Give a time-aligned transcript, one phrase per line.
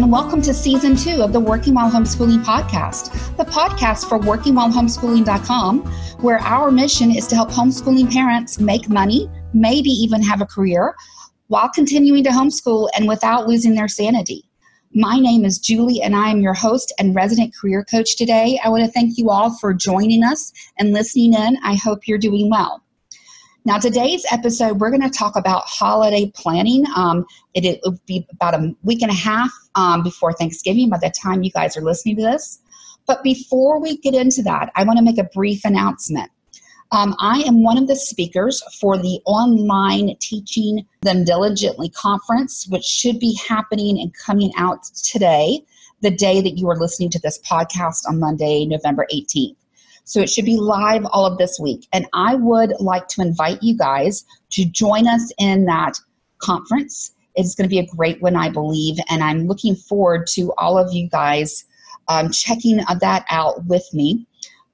[0.00, 5.80] And welcome to season two of the Working While Homeschooling podcast, the podcast for workingwhilehomeschooling.com,
[6.22, 10.94] where our mission is to help homeschooling parents make money, maybe even have a career,
[11.48, 14.48] while continuing to homeschool and without losing their sanity.
[14.94, 18.58] My name is Julie, and I am your host and resident career coach today.
[18.64, 21.58] I want to thank you all for joining us and listening in.
[21.62, 22.82] I hope you're doing well.
[23.66, 26.86] Now, today's episode, we're going to talk about holiday planning.
[26.96, 30.96] Um, it, it, will be about a week and a half um, before Thanksgiving by
[30.96, 32.60] the time you guys are listening to this.
[33.06, 36.30] But before we get into that, I want to make a brief announcement.
[36.92, 42.84] Um, I am one of the speakers for the online Teaching Them Diligently conference, which
[42.84, 45.62] should be happening and coming out today,
[46.00, 49.56] the day that you are listening to this podcast on Monday, November 18th.
[50.10, 51.86] So it should be live all of this week.
[51.92, 56.00] And I would like to invite you guys to join us in that
[56.38, 57.12] conference.
[57.36, 58.96] It's going to be a great one, I believe.
[59.08, 61.64] And I'm looking forward to all of you guys
[62.08, 64.26] um, checking that out with me.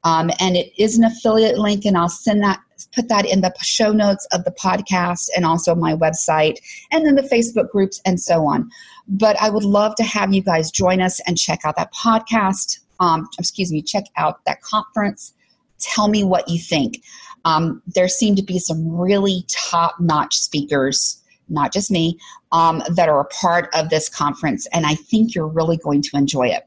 [0.05, 2.61] Um, and it is an affiliate link, and I'll send that,
[2.95, 6.57] put that in the show notes of the podcast and also my website,
[6.93, 8.71] and then the Facebook groups and so on.
[9.07, 12.79] But I would love to have you guys join us and check out that podcast
[13.01, 15.35] um, excuse me, check out that conference.
[15.79, 17.03] Tell me what you think.
[17.45, 22.19] Um, there seem to be some really top notch speakers, not just me,
[22.53, 26.17] um, that are a part of this conference, and I think you're really going to
[26.17, 26.65] enjoy it.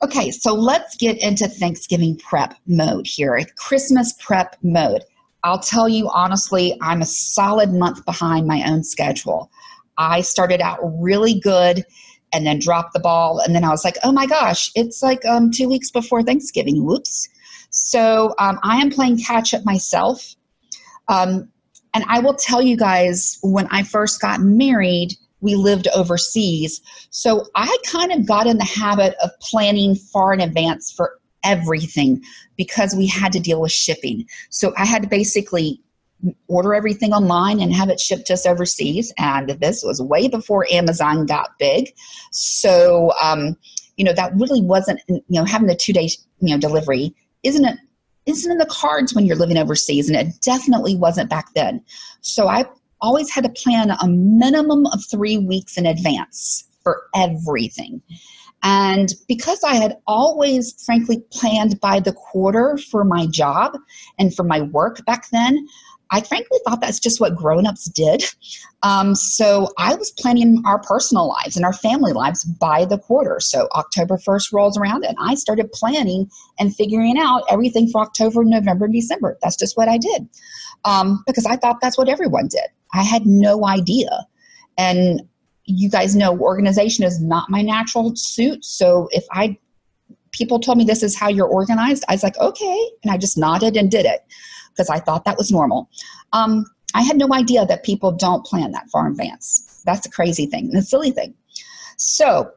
[0.00, 5.02] Okay, so let's get into Thanksgiving prep mode here, Christmas prep mode.
[5.44, 9.50] I'll tell you honestly, I'm a solid month behind my own schedule.
[9.96, 11.84] I started out really good
[12.32, 13.40] and then dropped the ball.
[13.40, 16.84] And then I was like, oh my gosh, it's like um, two weeks before Thanksgiving.
[16.84, 17.28] Whoops.
[17.70, 20.34] So um, I am playing catch up myself.
[21.08, 21.48] Um,
[21.94, 26.80] and I will tell you guys, when I first got married, we lived overseas.
[27.10, 32.22] So I kind of got in the habit of planning far in advance for everything
[32.56, 34.26] because we had to deal with shipping.
[34.50, 35.80] So I had to basically
[36.48, 39.12] order everything online and have it shipped to us overseas.
[39.18, 41.92] And this was way before Amazon got big.
[42.32, 43.56] So, um,
[43.96, 46.08] you know, that really wasn't, you know, having the two day,
[46.40, 47.78] you know, delivery isn't it
[48.26, 50.08] isn't in the cards when you're living overseas.
[50.08, 51.82] And it definitely wasn't back then.
[52.20, 52.66] So I
[53.00, 58.02] always had to plan a minimum of three weeks in advance for everything.
[58.62, 63.76] And because I had always, frankly, planned by the quarter for my job
[64.18, 65.66] and for my work back then,
[66.10, 68.24] I frankly thought that's just what grown-ups did.
[68.82, 73.40] Um, so I was planning our personal lives and our family lives by the quarter.
[73.40, 78.44] So October 1st rolls around and I started planning and figuring out everything for October,
[78.44, 79.36] November, and December.
[79.42, 80.28] That's just what I did
[80.84, 82.66] um, because I thought that's what everyone did.
[82.94, 84.26] I had no idea.
[84.78, 85.22] And
[85.64, 88.64] you guys know organization is not my natural suit.
[88.64, 89.58] So if I
[90.32, 92.90] people told me this is how you're organized, I was like, okay.
[93.02, 94.20] And I just nodded and did it
[94.78, 95.90] because I thought that was normal.
[96.32, 99.82] Um, I had no idea that people don't plan that far in advance.
[99.84, 101.34] That's a crazy thing, the silly thing.
[101.96, 102.52] So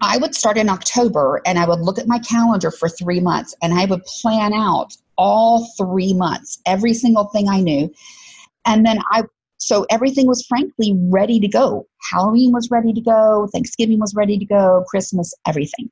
[0.00, 3.54] I would start in October and I would look at my calendar for three months
[3.62, 7.92] and I would plan out all three months, every single thing I knew.
[8.64, 9.24] And then I,
[9.58, 11.86] so everything was frankly ready to go.
[12.10, 15.90] Halloween was ready to go, Thanksgiving was ready to go, Christmas, everything.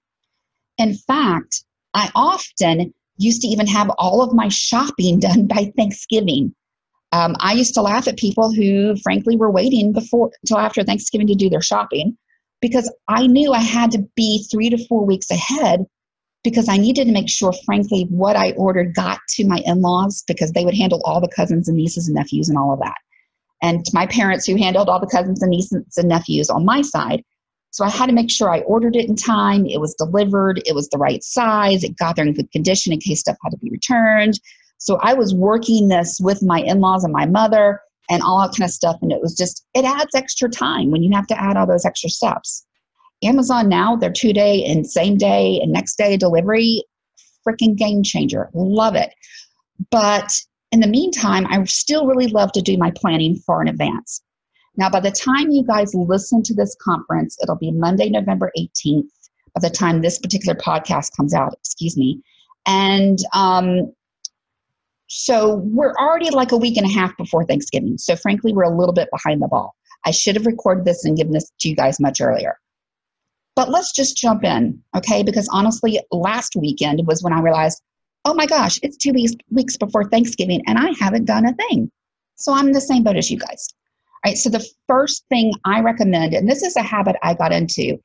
[0.78, 6.54] In fact, I often used to even have all of my shopping done by Thanksgiving.
[7.12, 11.26] Um, I used to laugh at people who, frankly, were waiting before until after Thanksgiving
[11.26, 12.16] to do their shopping
[12.60, 15.84] because I knew I had to be three to four weeks ahead
[16.44, 20.22] because I needed to make sure, frankly, what I ordered got to my in laws
[20.26, 22.96] because they would handle all the cousins and nieces and nephews and all of that.
[23.62, 27.22] And my parents, who handled all the cousins and nieces and nephews on my side,
[27.70, 30.74] so I had to make sure I ordered it in time, it was delivered, it
[30.74, 33.58] was the right size, it got there in good condition in case stuff had to
[33.58, 34.40] be returned.
[34.78, 38.56] So I was working this with my in laws and my mother and all that
[38.56, 38.96] kind of stuff.
[39.02, 41.84] And it was just, it adds extra time when you have to add all those
[41.84, 42.66] extra steps.
[43.22, 46.82] Amazon now, they're two day and same day and next day delivery,
[47.46, 48.48] freaking game changer.
[48.54, 49.12] Love it.
[49.90, 50.32] But
[50.72, 54.22] in the meantime, I still really love to do my planning far in advance.
[54.76, 59.08] Now, by the time you guys listen to this conference, it'll be Monday, November 18th,
[59.54, 62.22] by the time this particular podcast comes out, excuse me.
[62.66, 63.92] And um,
[65.08, 67.98] so we're already like a week and a half before Thanksgiving.
[67.98, 69.74] So, frankly, we're a little bit behind the ball.
[70.06, 72.56] I should have recorded this and given this to you guys much earlier.
[73.56, 75.22] But let's just jump in, okay?
[75.22, 77.82] Because honestly, last weekend was when I realized,
[78.24, 81.90] oh my gosh, it's two weeks, weeks before Thanksgiving and I haven't done a thing.
[82.36, 83.68] So I'm in the same boat as you guys.
[84.24, 84.36] Right.
[84.36, 87.96] So the first thing I recommend, and this is a habit I got into,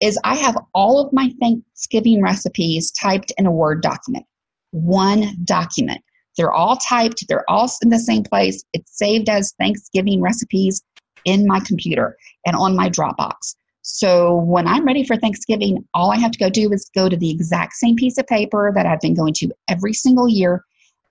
[0.00, 4.24] is I have all of my Thanksgiving recipes typed in a Word document.
[4.70, 6.00] One document.
[6.36, 8.62] They're all typed, they're all in the same place.
[8.72, 10.82] It's saved as Thanksgiving recipes
[11.24, 13.54] in my computer and on my Dropbox.
[13.82, 17.16] So when I'm ready for Thanksgiving, all I have to go do is go to
[17.16, 20.64] the exact same piece of paper that I've been going to every single year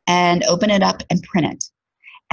[0.07, 1.63] and open it up and print it.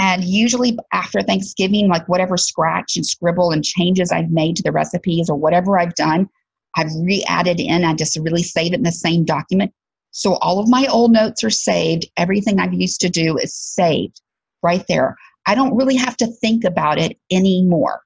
[0.01, 4.73] And usually after Thanksgiving, like whatever scratch and scribble and changes I've made to the
[4.73, 6.27] recipes or whatever I've done,
[6.75, 7.85] I've re added in.
[7.85, 9.75] I just really save it in the same document.
[10.11, 12.07] So all of my old notes are saved.
[12.17, 14.23] Everything I've used to do is saved
[14.63, 15.17] right there.
[15.47, 18.01] I don't really have to think about it anymore.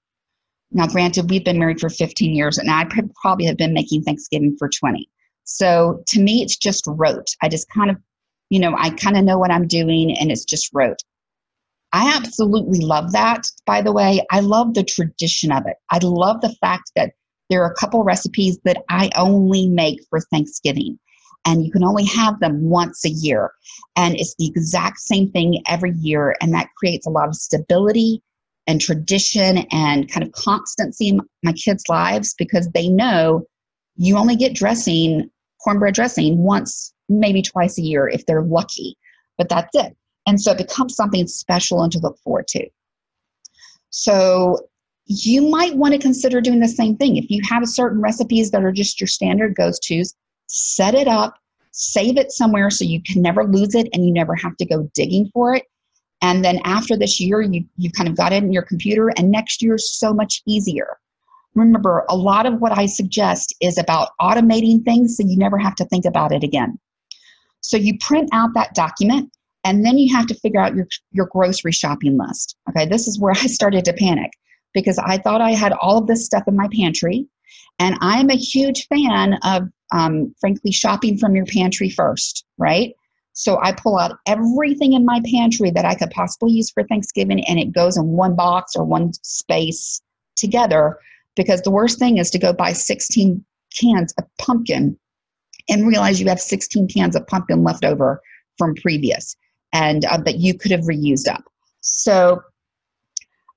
[0.72, 2.88] Now, granted, we've been married for 15 years, and I
[3.22, 5.08] probably have been making Thanksgiving for 20.
[5.44, 7.28] So to me, it's just rote.
[7.40, 7.96] I just kind of,
[8.50, 10.98] you know, I kind of know what I'm doing, and it's just rote.
[11.94, 14.20] I absolutely love that, by the way.
[14.32, 15.76] I love the tradition of it.
[15.90, 17.12] I love the fact that
[17.48, 20.98] there are a couple recipes that I only make for Thanksgiving,
[21.46, 23.52] and you can only have them once a year.
[23.94, 28.20] And it's the exact same thing every year, and that creates a lot of stability
[28.66, 33.46] and tradition and kind of constancy in my kids' lives because they know
[33.94, 35.30] you only get dressing,
[35.62, 38.96] cornbread dressing, once, maybe twice a year if they're lucky.
[39.38, 39.96] But that's it.
[40.26, 42.66] And so it becomes something special and to look forward to.
[43.90, 44.68] So
[45.06, 47.16] you might want to consider doing the same thing.
[47.16, 50.14] If you have certain recipes that are just your standard goes tos,
[50.46, 51.38] set it up,
[51.72, 54.90] save it somewhere so you can never lose it and you never have to go
[54.94, 55.64] digging for it.
[56.22, 59.30] And then after this year, you, you kind of got it in your computer, and
[59.30, 60.96] next year is so much easier.
[61.54, 65.74] Remember, a lot of what I suggest is about automating things so you never have
[65.76, 66.78] to think about it again.
[67.60, 69.33] So you print out that document,
[69.64, 72.56] and then you have to figure out your, your grocery shopping list.
[72.68, 74.32] Okay, this is where I started to panic
[74.74, 77.26] because I thought I had all of this stuff in my pantry.
[77.78, 82.92] And I'm a huge fan of, um, frankly, shopping from your pantry first, right?
[83.32, 87.44] So I pull out everything in my pantry that I could possibly use for Thanksgiving
[87.46, 90.00] and it goes in one box or one space
[90.36, 90.98] together
[91.34, 93.44] because the worst thing is to go buy 16
[93.76, 94.96] cans of pumpkin
[95.68, 98.20] and realize you have 16 cans of pumpkin left over
[98.56, 99.36] from previous
[99.74, 101.44] and uh, that you could have reused up.
[101.80, 102.40] So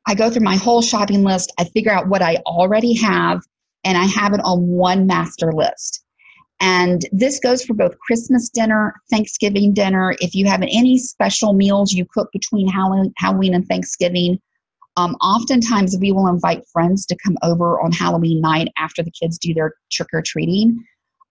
[0.07, 3.41] I go through my whole shopping list, I figure out what I already have,
[3.85, 6.03] and I have it on one master list.
[6.59, 10.15] And this goes for both Christmas dinner, Thanksgiving dinner.
[10.19, 14.39] If you have any special meals you cook between Halloween and Thanksgiving,
[14.95, 19.37] um, oftentimes we will invite friends to come over on Halloween night after the kids
[19.37, 20.83] do their trick or treating.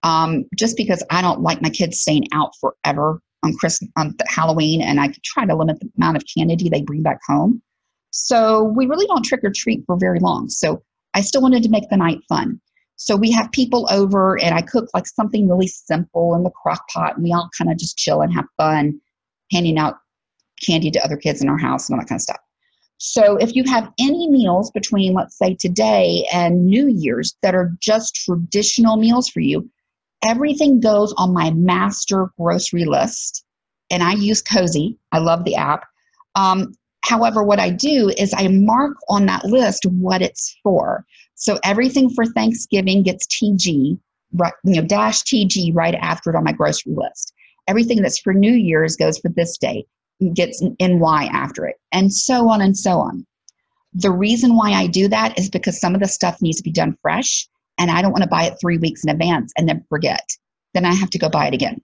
[0.05, 4.83] Um, just because I don't like my kids staying out forever on Christmas on Halloween,
[4.83, 7.63] and I try to limit the amount of candy they bring back home.
[8.11, 10.49] So we really don't trick or treat for very long.
[10.49, 10.83] So
[11.15, 12.61] I still wanted to make the night fun.
[12.97, 16.89] So we have people over and I cook like something really simple in the crock
[16.89, 18.99] pot and we all kind of just chill and have fun
[19.53, 19.99] handing out
[20.67, 22.41] candy to other kids in our house and all that kind of stuff.
[22.99, 27.77] So if you have any meals between, let's say, today and New Year's that are
[27.81, 29.69] just traditional meals for you,
[30.27, 33.45] everything goes on my master grocery list.
[33.91, 34.97] And I use Cozi.
[35.13, 35.85] I love the app.
[36.35, 41.05] Um, however, what I do is I mark on that list what it's for.
[41.35, 43.99] So everything for Thanksgiving gets TG,
[44.35, 47.33] right, you know, dash TG right after it on my grocery list.
[47.69, 49.87] Everything that's for New Year's goes for this date,
[50.35, 53.27] gets NY after it, and so on and so on.
[53.93, 56.73] The reason why I do that is because some of the stuff needs to be
[56.73, 59.85] done fresh, and I don't want to buy it three weeks in advance and then
[59.89, 60.29] forget.
[60.75, 61.81] Then I have to go buy it again.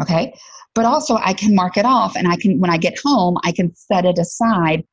[0.00, 0.34] Okay.
[0.74, 3.52] But also, I can mark it off, and I can, when I get home, I
[3.52, 4.84] can set it aside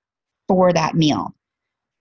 [0.48, 1.34] for that meal.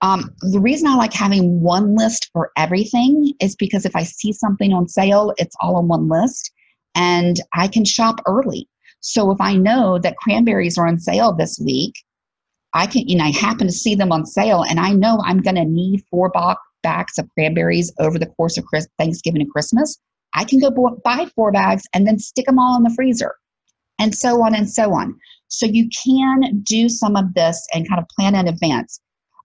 [0.00, 4.32] Um, the reason I like having one list for everything is because if I see
[4.32, 6.52] something on sale, it's all on one list
[6.94, 8.68] and I can shop early.
[9.00, 11.94] So if I know that cranberries are on sale this week,
[12.74, 15.40] I can, you know, I happen to see them on sale and I know I'm
[15.40, 19.50] going to need four box, bags of cranberries over the course of Chris, Thanksgiving and
[19.50, 19.98] Christmas.
[20.34, 20.70] I can go
[21.04, 23.34] buy four bags and then stick them all in the freezer
[23.98, 25.14] and so on and so on.
[25.48, 29.00] So you can do some of this and kind of plan in advance.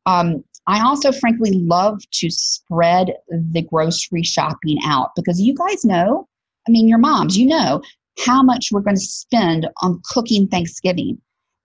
[0.05, 6.27] Um, I also, frankly, love to spread the grocery shopping out because you guys know,
[6.65, 7.81] I mean, your moms, you know
[8.25, 11.19] how much we're going to spend on cooking Thanksgiving.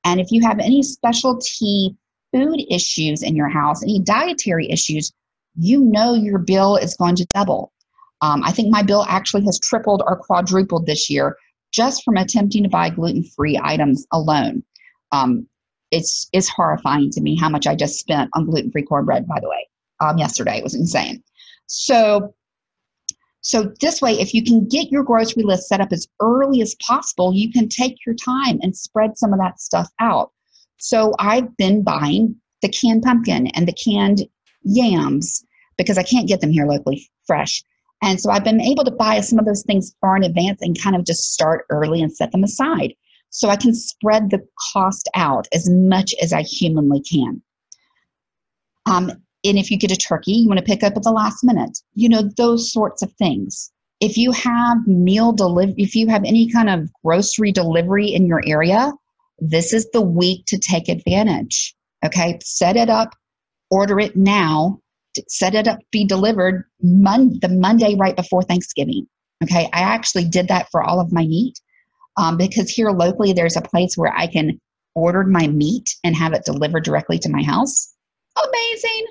[0.04, 1.94] And if you have any specialty
[2.32, 5.12] food issues in your house, any dietary issues,
[5.56, 7.72] you know your bill is going to double.
[8.20, 11.36] Um, I think my bill actually has tripled or quadrupled this year
[11.72, 14.62] just from attempting to buy gluten free items alone.
[15.12, 15.46] Um,
[15.90, 19.26] it's it's horrifying to me how much I just spent on gluten free cornbread.
[19.26, 19.68] By the way,
[20.00, 21.22] um, yesterday it was insane.
[21.66, 22.34] So
[23.40, 26.74] So, this way, if you can get your grocery list set up as early as
[26.86, 30.32] possible, you can take your time and spread some of that stuff out.
[30.78, 34.26] So, I've been buying the canned pumpkin and the canned
[34.62, 35.44] yams
[35.76, 37.62] because I can't get them here locally fresh.
[38.02, 40.80] And so I've been able to buy some of those things far in advance and
[40.80, 42.94] kind of just start early and set them aside.
[43.30, 47.42] So I can spread the cost out as much as I humanly can.
[48.86, 49.10] Um,
[49.44, 51.78] and if you get a turkey, you want to pick up at the last minute,
[51.94, 53.70] you know, those sorts of things.
[54.00, 58.42] If you have meal delivery, if you have any kind of grocery delivery in your
[58.46, 58.92] area,
[59.38, 61.74] this is the week to take advantage.
[62.04, 63.14] Okay, set it up,
[63.70, 64.80] order it now,
[65.28, 69.06] set it up, be delivered mon- the Monday right before Thanksgiving.
[69.42, 71.60] Okay, I actually did that for all of my meat
[72.16, 74.60] um, because here locally there's a place where I can
[74.94, 77.94] order my meat and have it delivered directly to my house.
[78.36, 79.06] Amazing.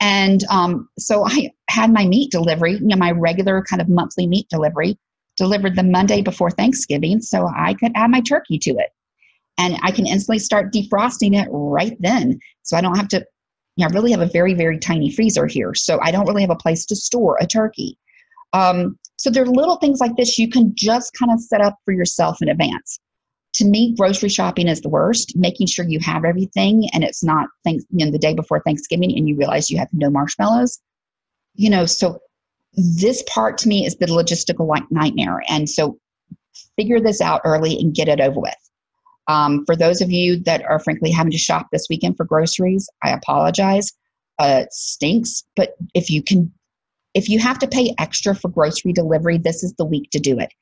[0.00, 4.26] And um, so I had my meat delivery, you know, my regular kind of monthly
[4.26, 4.98] meat delivery,
[5.36, 8.90] delivered the Monday before Thanksgiving so I could add my turkey to it.
[9.58, 12.38] And I can instantly start defrosting it right then.
[12.62, 13.24] So I don't have to,
[13.84, 15.74] know, I really have a very, very tiny freezer here.
[15.74, 17.98] So I don't really have a place to store a turkey.
[18.52, 21.76] Um, so there are little things like this you can just kind of set up
[21.84, 22.98] for yourself in advance.
[23.54, 25.36] To me, grocery shopping is the worst.
[25.36, 29.16] Making sure you have everything and it's not thanks, you know, the day before Thanksgiving
[29.16, 30.80] and you realize you have no marshmallows.
[31.54, 32.20] You know, so
[33.00, 35.42] this part to me is the logistical nightmare.
[35.48, 35.98] And so
[36.76, 38.67] figure this out early and get it over with.
[39.28, 42.88] Um, for those of you that are frankly having to shop this weekend for groceries,
[43.02, 43.92] I apologize.
[44.38, 46.52] Uh, it stinks, but if you can
[47.14, 50.38] if you have to pay extra for grocery delivery, this is the week to do
[50.38, 50.52] it.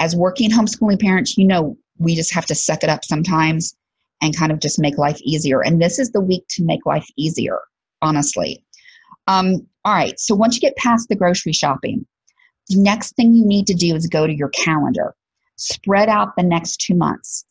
[0.00, 3.76] As working homeschooling parents, you know we just have to suck it up sometimes
[4.20, 5.62] and kind of just make life easier.
[5.62, 7.58] And this is the week to make life easier,
[8.00, 8.64] honestly.
[9.26, 12.06] Um, all right, so once you get past the grocery shopping,
[12.68, 15.14] the next thing you need to do is go to your calendar.
[15.56, 17.44] Spread out the next two months.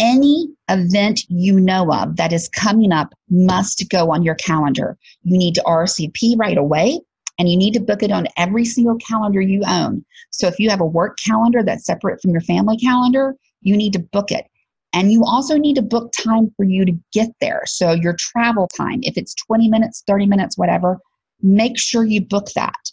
[0.00, 4.96] Any event you know of that is coming up must go on your calendar.
[5.22, 7.00] You need to RSVP right away
[7.38, 10.04] and you need to book it on every single calendar you own.
[10.30, 13.92] So if you have a work calendar that's separate from your family calendar, you need
[13.92, 14.46] to book it.
[14.94, 17.62] And you also need to book time for you to get there.
[17.66, 20.98] So your travel time, if it's 20 minutes, 30 minutes, whatever,
[21.42, 22.90] make sure you book that.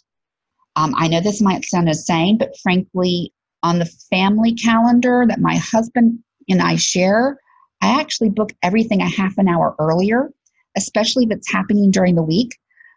[0.76, 5.56] Um, I know this might sound insane, but frankly, on the family calendar that my
[5.56, 7.38] husband and I share,
[7.80, 10.30] I actually book everything a half an hour earlier,
[10.76, 12.56] especially if it's happening during the week.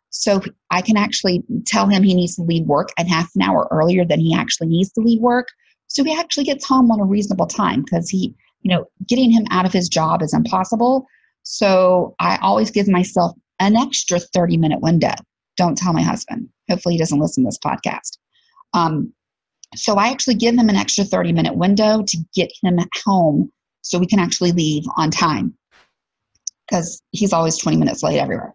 [0.09, 3.67] So I can actually tell him he needs to leave work at half an hour
[3.71, 5.47] earlier than he actually needs to leave work.
[5.87, 9.45] So he actually gets home on a reasonable time because he, you know, getting him
[9.51, 11.05] out of his job is impossible.
[11.43, 15.13] So I always give myself an extra 30 minute window.
[15.55, 16.49] Don't tell my husband.
[16.69, 18.17] Hopefully he doesn't listen to this podcast.
[18.73, 19.13] Um,
[19.75, 23.51] so I actually give him an extra 30 minute window to get him home
[23.81, 25.55] so we can actually leave on time
[26.67, 28.53] because he's always 20 minutes late everywhere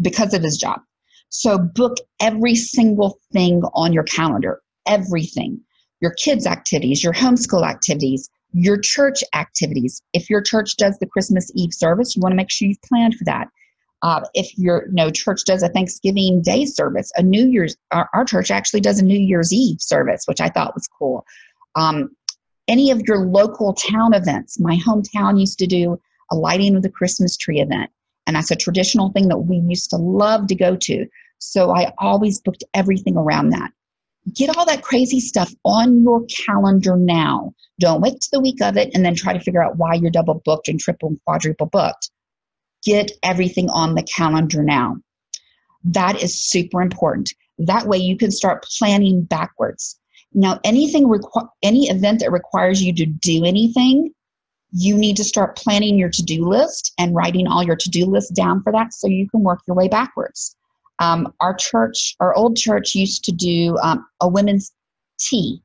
[0.00, 0.80] because of his job.
[1.28, 5.60] So book every single thing on your calendar, everything.
[6.00, 10.02] Your kids' activities, your homeschool activities, your church activities.
[10.12, 13.14] If your church does the Christmas Eve service, you want to make sure you've planned
[13.14, 13.48] for that.
[14.02, 18.08] Uh, if your you know, church does a Thanksgiving Day service, a New Year's, our,
[18.14, 21.26] our, church actually does a New Year's Eve service, which I thought was cool.
[21.74, 22.10] Um,
[22.70, 24.60] any of your local town events.
[24.60, 27.90] My hometown used to do a lighting of the Christmas tree event.
[28.26, 31.06] And that's a traditional thing that we used to love to go to.
[31.38, 33.72] So I always booked everything around that.
[34.34, 37.54] Get all that crazy stuff on your calendar now.
[37.80, 40.10] Don't wait to the week of it and then try to figure out why you're
[40.10, 42.10] double booked and triple and quadruple booked.
[42.84, 44.96] Get everything on the calendar now.
[45.84, 47.32] That is super important.
[47.58, 49.98] That way you can start planning backwards.
[50.32, 54.12] Now, anything requ- any event that requires you to do anything,
[54.72, 58.06] you need to start planning your to do list and writing all your to do
[58.06, 60.56] list down for that so you can work your way backwards.
[61.00, 64.72] Um, our church, our old church, used to do um, a women's
[65.18, 65.62] tea,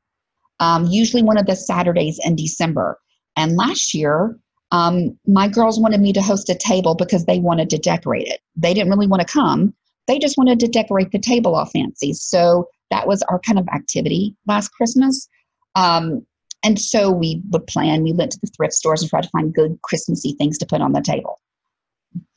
[0.60, 2.98] um, usually one of the Saturdays in December.
[3.36, 4.36] And last year,
[4.76, 8.40] um, my girls wanted me to host a table because they wanted to decorate it.
[8.56, 9.74] They didn't really want to come,
[10.06, 12.12] they just wanted to decorate the table all fancy.
[12.12, 15.28] So that was our kind of activity last Christmas.
[15.74, 16.26] Um,
[16.62, 19.54] and so we would plan, we went to the thrift stores and tried to find
[19.54, 21.40] good Christmassy things to put on the table.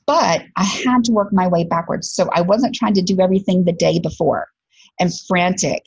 [0.06, 2.10] But I had to work my way backwards.
[2.10, 4.48] So I wasn't trying to do everything the day before
[5.00, 5.84] and frantic.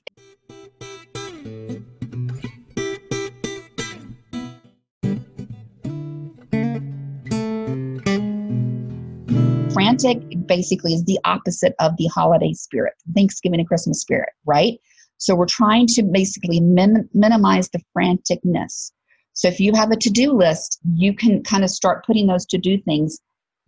[9.72, 14.78] Frantic basically is the opposite of the holiday spirit, Thanksgiving and Christmas spirit, right?
[15.18, 18.90] So we're trying to basically min- minimize the franticness.
[19.34, 22.44] So if you have a to do list, you can kind of start putting those
[22.46, 23.18] to do things,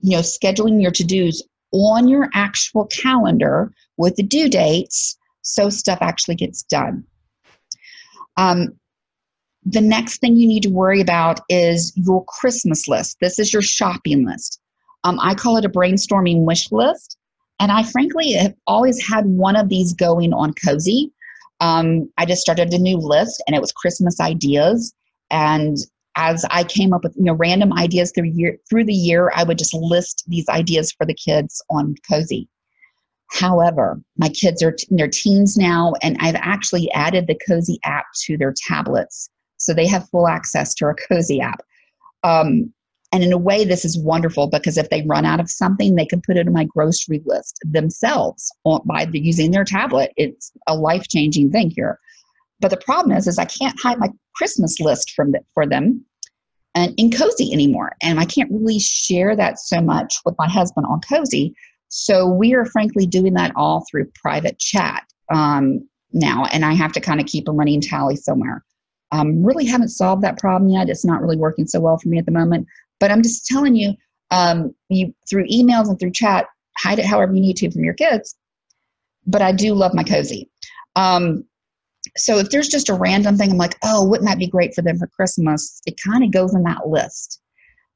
[0.00, 1.42] you know, scheduling your to dos
[1.72, 7.04] on your actual calendar with the due dates so stuff actually gets done.
[8.36, 8.78] Um,
[9.64, 13.16] the next thing you need to worry about is your Christmas list.
[13.20, 14.60] This is your shopping list.
[15.04, 17.16] Um, I call it a brainstorming wish list.
[17.60, 21.10] And I frankly have always had one of these going on Cozi.
[21.60, 24.92] Um, I just started a new list and it was Christmas ideas.
[25.30, 25.78] And
[26.16, 29.44] as I came up with you know random ideas through year through the year, I
[29.44, 32.48] would just list these ideas for the kids on Cozi.
[33.32, 38.04] However, my kids are in their teens now, and I've actually added the Cozi app
[38.24, 41.62] to their tablets, so they have full access to our Cozi app.
[42.22, 42.72] Um,
[43.14, 46.04] and in a way, this is wonderful because if they run out of something, they
[46.04, 48.52] can put it in my grocery list themselves
[48.86, 50.12] by using their tablet.
[50.16, 52.00] It's a life changing thing here.
[52.58, 56.04] But the problem is, is I can't hide my Christmas list from the, for them
[56.74, 60.86] and in Cozi anymore, and I can't really share that so much with my husband
[60.88, 61.52] on Cozi.
[61.90, 66.90] So we are frankly doing that all through private chat um, now, and I have
[66.94, 68.64] to kind of keep a running tally somewhere.
[69.12, 70.88] Um, really haven't solved that problem yet.
[70.88, 72.66] It's not really working so well for me at the moment.
[73.00, 73.94] But I'm just telling you,
[74.30, 76.46] um, you through emails and through chat,
[76.78, 78.36] hide it however you need to from your kids.
[79.26, 80.48] But I do love my Cozi.
[80.96, 81.44] Um,
[82.16, 84.82] so if there's just a random thing, I'm like, oh, wouldn't that be great for
[84.82, 85.80] them for Christmas?
[85.86, 87.40] It kind of goes in that list.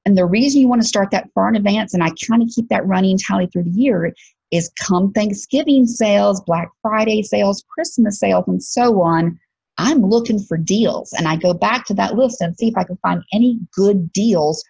[0.04, 2.48] And the reason you want to start that far in advance, and I kind of
[2.48, 4.14] keep that running tally through the year,
[4.50, 9.38] is come Thanksgiving sales, Black Friday sales, Christmas sales, and so on.
[9.76, 11.12] I'm looking for deals.
[11.12, 14.12] And I go back to that list and see if I can find any good
[14.12, 14.64] deals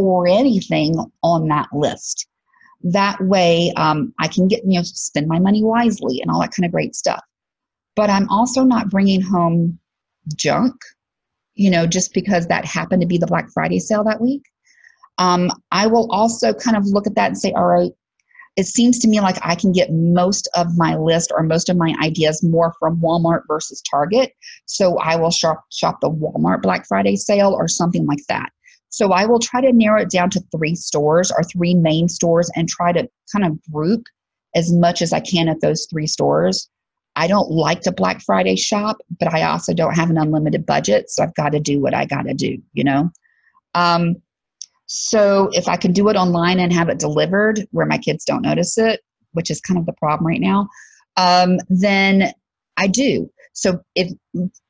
[0.00, 2.26] for anything on that list.
[2.82, 6.52] That way, um, I can get, you know, spend my money wisely and all that
[6.52, 7.22] kind of great stuff
[7.96, 9.78] but I'm also not bringing home
[10.34, 10.74] junk,
[11.54, 14.42] you know, just because that happened to be the Black Friday sale that week.
[15.18, 17.90] Um, I will also kind of look at that and say, all right,
[18.56, 21.76] it seems to me like I can get most of my list or most of
[21.76, 24.32] my ideas more from Walmart versus Target.
[24.64, 28.50] So I will shop shop the Walmart Black Friday sale or something like that.
[28.90, 32.50] So I will try to narrow it down to three stores or three main stores
[32.54, 34.04] and try to kind of group
[34.54, 36.68] as much as I can at those three stores.
[37.16, 41.08] I don't like to Black Friday shop, but I also don't have an unlimited budget,
[41.08, 43.10] so I've got to do what I got to do, you know?
[43.74, 44.16] Um,
[44.86, 48.42] so if I can do it online and have it delivered where my kids don't
[48.42, 49.00] notice it,
[49.32, 50.68] which is kind of the problem right now,
[51.16, 52.32] um, then
[52.76, 53.30] I do.
[53.52, 54.10] So if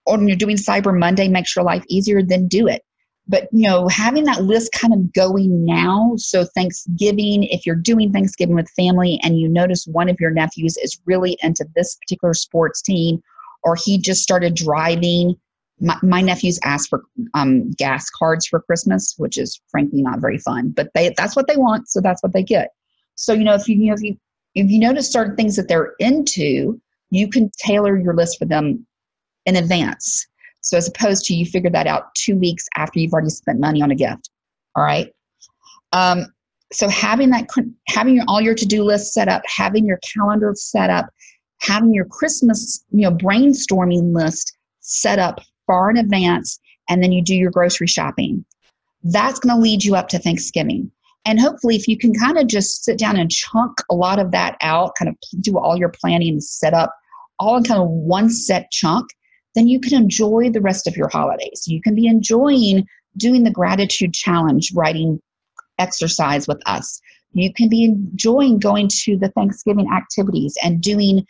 [0.04, 2.82] or you're doing Cyber Monday makes your life easier, then do it
[3.30, 8.12] but you know having that list kind of going now so thanksgiving if you're doing
[8.12, 12.34] thanksgiving with family and you notice one of your nephews is really into this particular
[12.34, 13.22] sports team
[13.62, 15.34] or he just started driving
[15.82, 17.02] my, my nephews asked for
[17.34, 21.46] um, gas cards for christmas which is frankly not very fun but they that's what
[21.46, 22.70] they want so that's what they get.
[23.14, 24.16] So you know if you, you know if you
[24.54, 28.86] if you notice certain things that they're into you can tailor your list for them
[29.46, 30.26] in advance
[30.60, 33.82] so as opposed to you figure that out two weeks after you've already spent money
[33.82, 34.30] on a gift.
[34.76, 35.12] All right.
[35.92, 36.26] Um,
[36.72, 37.48] so having that,
[37.88, 41.06] having all your to-do list set up, having your calendar set up,
[41.60, 47.22] having your Christmas, you know, brainstorming list set up far in advance, and then you
[47.22, 48.44] do your grocery shopping.
[49.02, 50.90] That's going to lead you up to Thanksgiving.
[51.24, 54.30] And hopefully, if you can kind of just sit down and chunk a lot of
[54.30, 56.94] that out, kind of do all your planning and set up
[57.38, 59.08] all in kind of one set chunk,
[59.54, 61.64] then you can enjoy the rest of your holidays.
[61.66, 62.86] You can be enjoying
[63.16, 65.20] doing the gratitude challenge, writing
[65.78, 67.00] exercise with us.
[67.32, 71.26] You can be enjoying going to the Thanksgiving activities and doing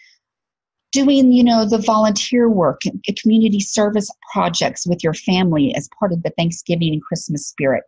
[0.93, 6.13] doing you know the volunteer work and community service projects with your family as part
[6.13, 7.85] of the Thanksgiving and Christmas spirit.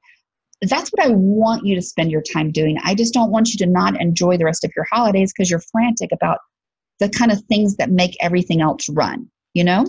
[0.62, 2.78] That's what I want you to spend your time doing.
[2.84, 5.62] I just don't want you to not enjoy the rest of your holidays because you're
[5.72, 6.38] frantic about
[7.00, 9.84] the kind of things that make everything else run, you know?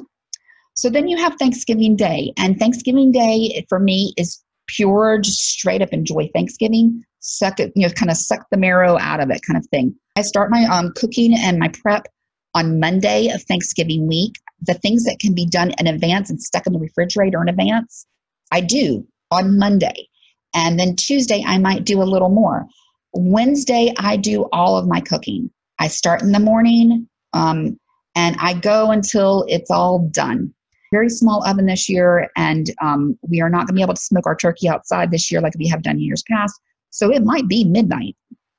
[0.76, 5.82] So then you have Thanksgiving Day, and Thanksgiving Day for me is pure, just straight
[5.82, 9.42] up enjoy Thanksgiving, suck it, you know, kind of suck the marrow out of it,
[9.46, 9.96] kind of thing.
[10.16, 12.08] I start my um, cooking and my prep
[12.56, 14.36] on Monday of Thanksgiving week.
[14.62, 18.06] The things that can be done in advance and stuck in the refrigerator in advance,
[18.52, 20.08] I do on Monday.
[20.56, 22.66] And then Tuesday, I might do a little more.
[23.14, 25.52] Wednesday, I do all of my cooking.
[25.80, 27.78] I start in the morning um,
[28.16, 30.54] and I go until it's all done
[30.93, 34.01] very small oven this year, and um, we are not going to be able to
[34.01, 36.53] smoke our turkey outside this year like we have done years past.
[36.91, 38.15] So it might be midnight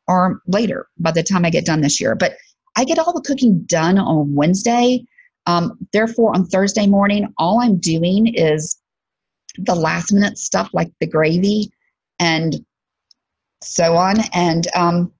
[0.09, 2.17] or later by the time I get done this year.
[2.17, 2.35] But
[2.77, 5.05] I get all the cooking done on Wednesday.
[5.47, 8.77] Um, therefore, on Thursday morning, all I'm doing is
[9.57, 11.71] the last minute stuff like the gravy
[12.19, 12.57] and
[13.63, 15.13] so on, and um,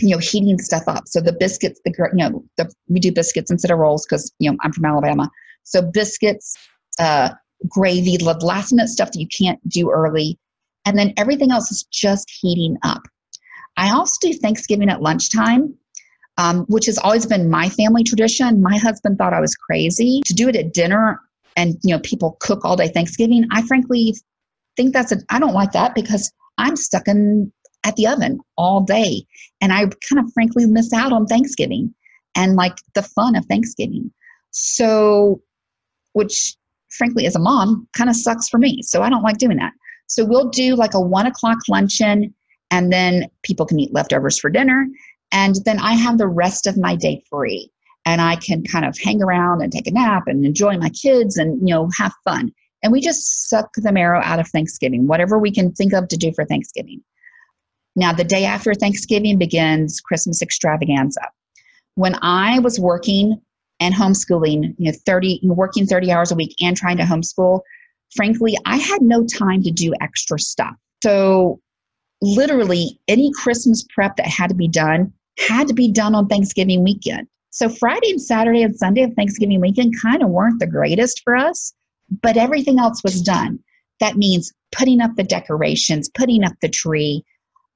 [0.00, 1.04] you know, heating stuff up.
[1.06, 4.50] So the biscuits, the you know, the, we do biscuits instead of rolls because you
[4.50, 5.30] know I'm from Alabama.
[5.64, 6.54] So biscuits,
[6.98, 7.30] uh,
[7.68, 10.38] gravy, the last minute stuff that you can't do early,
[10.84, 13.02] and then everything else is just heating up.
[13.76, 15.74] I also do Thanksgiving at lunchtime,
[16.36, 18.62] um, which has always been my family tradition.
[18.62, 21.20] My husband thought I was crazy to do it at dinner,
[21.56, 23.46] and you know, people cook all day Thanksgiving.
[23.52, 24.14] I frankly
[24.76, 27.52] think that's a I don't like that because I'm stuck in
[27.84, 29.26] at the oven all day.
[29.60, 31.94] And I kind of frankly miss out on Thanksgiving
[32.36, 34.12] and like the fun of Thanksgiving.
[34.50, 35.40] So,
[36.12, 36.56] which
[36.92, 38.82] frankly, as a mom, kind of sucks for me.
[38.82, 39.72] So I don't like doing that.
[40.06, 42.34] So we'll do like a one o'clock luncheon
[42.70, 44.86] and then people can eat leftovers for dinner.
[45.32, 47.70] And then I have the rest of my day free
[48.04, 51.38] and I can kind of hang around and take a nap and enjoy my kids
[51.38, 52.52] and, you know, have fun.
[52.82, 56.16] And we just suck the marrow out of Thanksgiving, whatever we can think of to
[56.16, 57.02] do for Thanksgiving.
[57.94, 61.20] Now, the day after Thanksgiving begins Christmas extravaganza.
[61.94, 63.40] When I was working
[63.82, 67.60] and homeschooling, you know, 30, working 30 hours a week and trying to homeschool,
[68.14, 70.74] frankly, I had no time to do extra stuff.
[71.02, 71.60] So,
[72.20, 76.84] literally, any Christmas prep that had to be done had to be done on Thanksgiving
[76.84, 77.26] weekend.
[77.50, 81.34] So, Friday and Saturday and Sunday of Thanksgiving weekend kind of weren't the greatest for
[81.34, 81.74] us,
[82.22, 83.58] but everything else was done.
[83.98, 87.24] That means putting up the decorations, putting up the tree,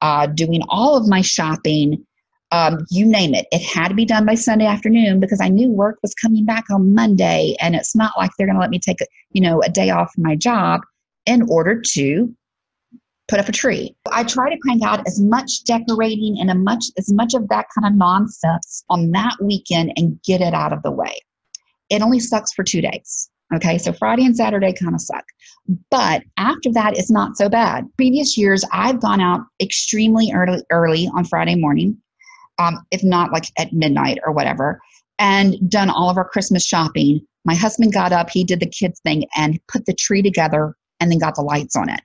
[0.02, 2.06] uh, doing all of my shopping,
[2.52, 3.46] um, you name it.
[3.50, 6.64] It had to be done by Sunday afternoon because I knew work was coming back
[6.70, 9.60] on Monday, and it's not like they're going to let me take a, you know
[9.62, 10.82] a day off from my job
[11.26, 12.34] in order to
[13.28, 13.94] put up a tree.
[14.12, 17.66] I try to crank out as much decorating and a much as much of that
[17.74, 21.18] kind of nonsense on that weekend and get it out of the way.
[21.90, 23.30] It only sucks for two days.
[23.54, 25.24] Okay, so Friday and Saturday kind of suck.
[25.90, 27.84] But after that, it's not so bad.
[27.96, 31.96] Previous years, I've gone out extremely early, early on Friday morning,
[32.58, 34.80] um, if not like at midnight or whatever,
[35.18, 37.20] and done all of our Christmas shopping.
[37.44, 41.10] My husband got up, he did the kids thing, and put the tree together and
[41.10, 42.00] then got the lights on it.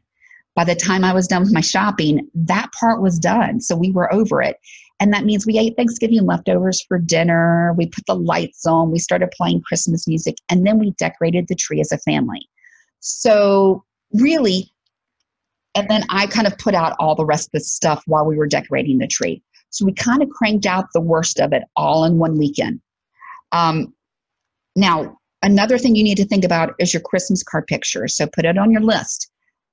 [0.56, 3.62] By the time I was done with my shopping, that part was done.
[3.62, 4.58] So we were over it.
[5.00, 7.74] And that means we ate Thanksgiving leftovers for dinner.
[7.76, 8.92] We put the lights on.
[8.92, 10.36] We started playing Christmas music.
[10.50, 12.42] And then we decorated the tree as a family.
[13.00, 13.84] So,
[14.14, 14.72] really,
[15.74, 18.38] and then I kind of put out all the rest of the stuff while we
[18.38, 19.42] were decorating the tree.
[19.72, 22.80] So, we kind of cranked out the worst of it all in one weekend.
[23.52, 23.94] Um,
[24.76, 28.08] now, another thing you need to think about is your Christmas card picture.
[28.08, 29.30] So, put it on your list.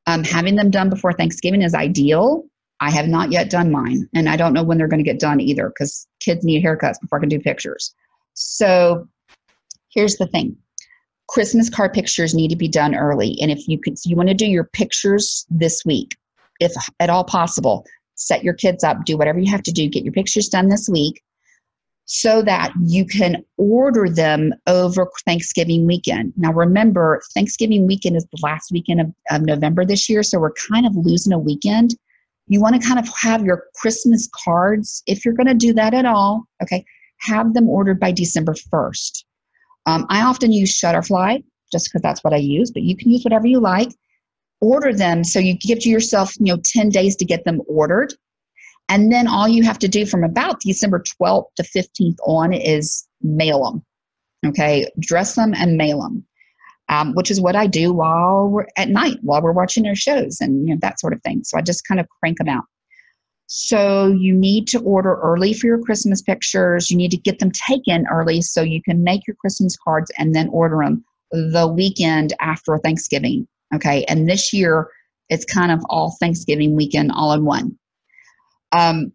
[0.06, 2.44] Um, having them done before Thanksgiving is ideal
[2.80, 5.18] I have not yet done mine, and I don't know when they're going to get
[5.18, 7.94] done either because kids need haircuts before I can do pictures.
[8.34, 9.08] So
[9.92, 10.56] here's the thing
[11.28, 13.36] Christmas card pictures need to be done early.
[13.40, 16.16] And if you could, you want to do your pictures this week,
[16.60, 17.84] if at all possible,
[18.18, 20.88] set your kids up, do whatever you have to do, get your pictures done this
[20.88, 21.22] week
[22.04, 26.32] so that you can order them over Thanksgiving weekend.
[26.36, 30.52] Now, remember, Thanksgiving weekend is the last weekend of, of November this year, so we're
[30.52, 31.94] kind of losing a weekend
[32.48, 35.94] you want to kind of have your Christmas cards, if you're going to do that
[35.94, 36.84] at all, okay,
[37.20, 39.24] have them ordered by December 1st.
[39.86, 43.22] Um, I often use Shutterfly just because that's what I use, but you can use
[43.22, 43.90] whatever you like.
[44.60, 48.14] Order them so you give to yourself, you know, 10 days to get them ordered.
[48.88, 53.06] And then all you have to do from about December 12th to 15th on is
[53.22, 53.84] mail them.
[54.46, 56.24] Okay, dress them and mail them
[56.88, 60.40] um, which is what I do while we're at night, while we're watching our shows
[60.40, 61.44] and you know, that sort of thing.
[61.44, 62.64] So I just kind of crank them out.
[63.46, 66.90] So you need to order early for your Christmas pictures.
[66.90, 70.34] You need to get them taken early so you can make your Christmas cards and
[70.34, 73.46] then order them the weekend after Thanksgiving.
[73.74, 74.04] Okay.
[74.04, 74.88] And this year,
[75.28, 77.78] it's kind of all Thanksgiving weekend all in one.
[78.72, 79.12] Um,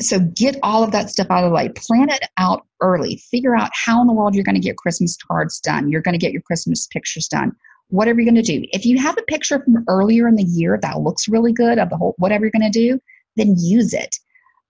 [0.00, 1.68] so get all of that stuff out of the way.
[1.68, 3.16] Plan it out early.
[3.30, 5.88] Figure out how in the world you're going to get Christmas cards done.
[5.88, 7.52] You're going to get your Christmas pictures done.
[7.88, 8.66] Whatever you're going to do.
[8.72, 11.90] If you have a picture from earlier in the year that looks really good of
[11.90, 12.98] the whole whatever you're going to do,
[13.36, 14.16] then use it.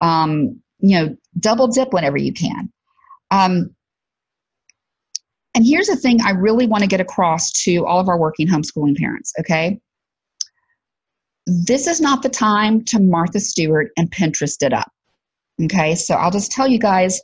[0.03, 2.71] Um, you know, double dip whenever you can.
[3.31, 3.75] Um,
[5.55, 8.49] and here's the thing I really want to get across to all of our working
[8.49, 9.81] homeschooling parents, okay?
[11.47, 14.91] This is not the time to Martha Stewart and Pinterest it up.
[15.63, 17.21] Okay, so I'll just tell you guys,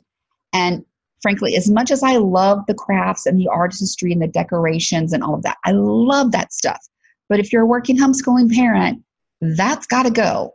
[0.53, 0.85] and
[1.21, 5.23] frankly, as much as I love the crafts and the artistry and the decorations and
[5.23, 6.79] all of that, I love that stuff.
[7.27, 9.03] But if you're a working homeschooling parent,
[9.41, 10.53] that's got to go.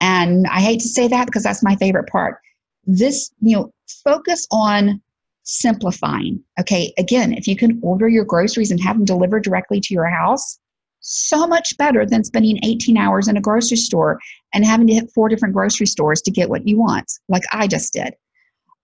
[0.00, 2.38] And I hate to say that because that's my favorite part.
[2.84, 3.72] This, you know,
[4.04, 5.00] focus on
[5.44, 6.42] simplifying.
[6.60, 10.08] Okay, again, if you can order your groceries and have them delivered directly to your
[10.08, 10.58] house,
[11.00, 14.20] so much better than spending 18 hours in a grocery store
[14.54, 17.66] and having to hit four different grocery stores to get what you want, like I
[17.66, 18.14] just did.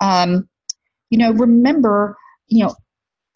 [0.01, 0.49] Um,
[1.11, 2.17] you know, remember,
[2.49, 2.75] you know,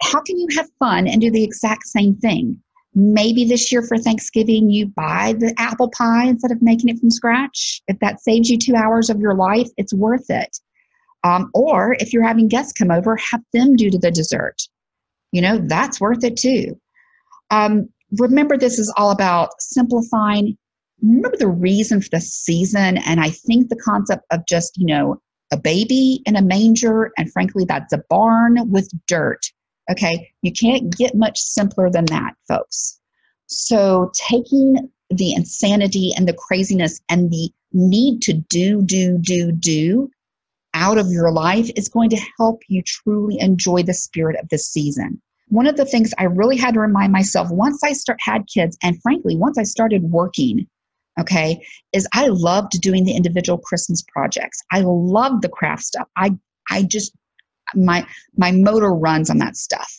[0.03, 2.61] how can you have fun and do the exact same thing?
[2.95, 7.11] Maybe this year for Thanksgiving, you buy the apple pie instead of making it from
[7.11, 7.81] scratch.
[7.87, 10.59] If that saves you two hours of your life, it's worth it.
[11.25, 14.63] Um, or if you're having guests come over, have them do the dessert.
[15.31, 16.79] You know, that's worth it too.
[17.51, 20.57] Um, remember, this is all about simplifying.
[21.03, 22.99] Remember the reason for the season.
[22.99, 25.21] And I think the concept of just, you know,
[25.53, 29.41] a baby in a manger, and frankly, that's a barn with dirt.
[29.91, 32.99] Okay, you can't get much simpler than that, folks.
[33.49, 40.11] So, taking the insanity and the craziness and the need to do, do, do, do
[40.75, 44.67] out of your life is going to help you truly enjoy the spirit of this
[44.67, 45.21] season.
[45.49, 48.79] One of the things I really had to remind myself once I start had kids
[48.83, 50.67] and frankly once I started working,
[51.21, 54.63] okay, is I loved doing the individual Christmas projects.
[54.71, 56.09] I love the craft stuff.
[56.17, 56.37] I
[56.71, 57.13] I just
[57.75, 58.07] my
[58.37, 59.93] my motor runs on that stuff.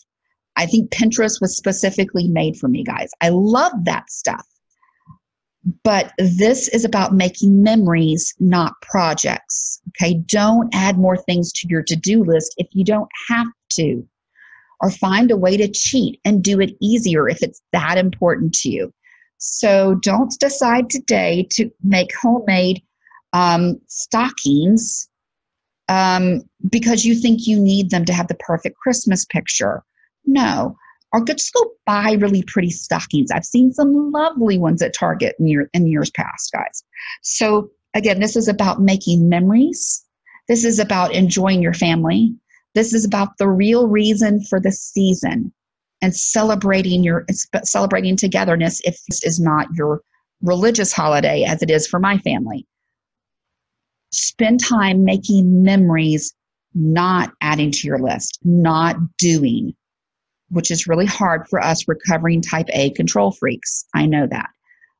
[0.55, 3.11] I think Pinterest was specifically made for me, guys.
[3.21, 4.45] I love that stuff.
[5.83, 9.81] But this is about making memories, not projects.
[9.95, 14.07] Okay, don't add more things to your to do list if you don't have to,
[14.81, 18.69] or find a way to cheat and do it easier if it's that important to
[18.69, 18.93] you.
[19.37, 22.81] So don't decide today to make homemade
[23.33, 25.09] um, stockings
[25.89, 29.83] um, because you think you need them to have the perfect Christmas picture.
[30.25, 30.77] No,
[31.11, 33.29] or just go buy really pretty stockings.
[33.31, 36.83] I've seen some lovely ones at Target in, year, in years past, guys.
[37.21, 40.03] So, again, this is about making memories.
[40.47, 42.33] This is about enjoying your family.
[42.75, 45.53] This is about the real reason for the season
[46.01, 47.25] and celebrating your
[47.63, 50.01] celebrating togetherness if this is not your
[50.41, 52.67] religious holiday as it is for my family.
[54.11, 56.33] Spend time making memories,
[56.73, 59.73] not adding to your list, not doing
[60.53, 63.85] which is really hard for us recovering type A control freaks.
[63.95, 64.49] I know that.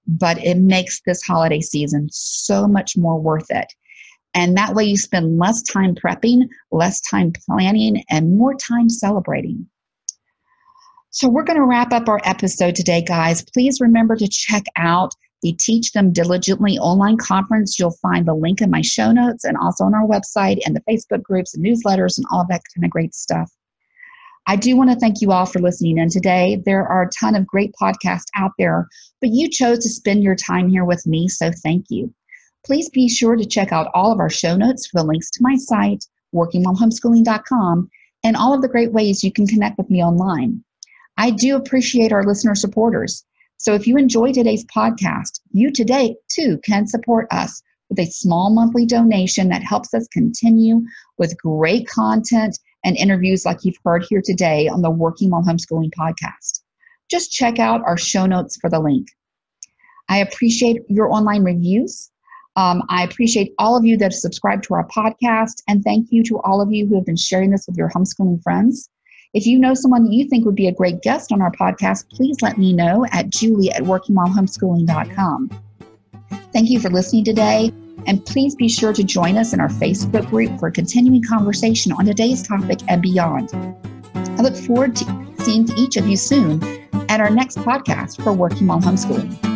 [0.08, 3.68] But it makes this holiday season so much more worth it.
[4.34, 9.68] And that way you spend less time prepping, less time planning, and more time celebrating.
[11.12, 13.44] So we're going to wrap up our episode today, guys.
[13.54, 15.14] Please remember to check out
[15.44, 17.78] the Teach Them Diligently online conference.
[17.78, 20.82] You'll find the link in my show notes and also on our website and the
[20.90, 23.52] Facebook groups and newsletters and all that kind of great stuff.
[24.46, 26.62] I do want to thank you all for listening in today.
[26.66, 28.88] There are a ton of great podcasts out there,
[29.22, 32.14] but you chose to spend your time here with me, so thank you.
[32.66, 35.44] Please be sure to check out all of our show notes for the links to
[35.44, 37.90] my site, workingmomhomeschooling.com,
[38.24, 40.64] and all of the great ways you can connect with me online.
[41.18, 43.24] I do appreciate our listener supporters.
[43.58, 48.50] So if you enjoy today's podcast, you today too can support us with a small
[48.50, 50.82] monthly donation that helps us continue
[51.18, 55.92] with great content and interviews like you've heard here today on the Working While Homeschooling
[55.98, 56.62] podcast.
[57.10, 59.08] Just check out our show notes for the link.
[60.10, 62.12] I appreciate your online reviews.
[62.56, 66.24] Um, I appreciate all of you that have subscribed to our podcast, and thank you
[66.26, 68.90] to all of you who have been sharing this with your homeschooling friends.
[69.34, 72.10] If you know someone that you think would be a great guest on our podcast,
[72.12, 75.50] please let me know at julie at workingwhilehomeschooling.com.
[76.52, 77.74] Thank you for listening today.
[78.08, 81.92] And please be sure to join us in our Facebook group for a continuing conversation
[81.92, 83.50] on today's topic and beyond.
[84.16, 86.64] I look forward to seeing each of you soon
[87.10, 89.53] at our next podcast for Working While Homeschooling.